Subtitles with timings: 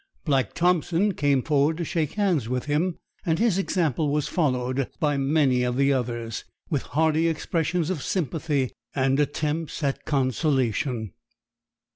[0.25, 5.15] Black Thompson came forward to shake hands with him, and his example was followed by
[5.15, 11.13] many of the others, with hearty expressions of sympathy and attempts at consolation.